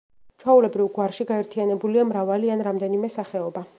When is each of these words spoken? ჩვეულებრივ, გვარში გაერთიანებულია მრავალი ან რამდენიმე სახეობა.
ჩვეულებრივ, 0.43 0.87
გვარში 0.95 1.27
გაერთიანებულია 1.31 2.07
მრავალი 2.13 2.51
ან 2.55 2.65
რამდენიმე 2.69 3.13
სახეობა. 3.19 3.65